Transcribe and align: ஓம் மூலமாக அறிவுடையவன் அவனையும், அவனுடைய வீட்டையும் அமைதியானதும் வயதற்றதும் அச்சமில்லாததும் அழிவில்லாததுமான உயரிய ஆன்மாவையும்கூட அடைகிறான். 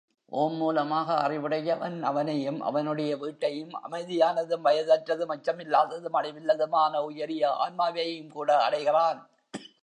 ஓம் 0.31 0.55
மூலமாக 0.55 1.17
அறிவுடையவன் 1.17 2.03
அவனையும், 2.03 2.61
அவனுடைய 2.61 3.17
வீட்டையும் 3.17 3.73
அமைதியானதும் 3.91 4.65
வயதற்றதும் 4.65 5.33
அச்சமில்லாததும் 5.35 6.17
அழிவில்லாததுமான 6.21 7.03
உயரிய 7.03 7.53
ஆன்மாவையும்கூட 7.59 8.51
அடைகிறான். 8.59 9.21